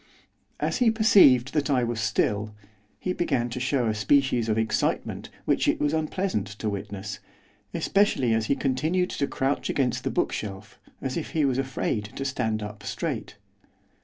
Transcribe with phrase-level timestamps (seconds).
[0.59, 2.55] As he perceived that I was still,
[2.97, 7.19] he began to show a species of excitement which it was unpleasant to witness,
[7.71, 12.25] especially as he continued to crouch against the bookshelf, as if he was afraid to
[12.25, 13.35] stand up straight.